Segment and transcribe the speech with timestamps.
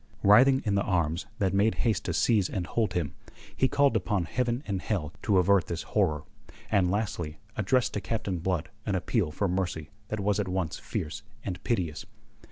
[0.23, 3.13] Writhing in the arms that made haste to seize and hold him,
[3.55, 6.23] he called upon heaven and hell to avert this horror,
[6.71, 11.21] and lastly, addressed to Captain Blood an appeal for mercy that was at once fierce
[11.45, 12.07] and piteous.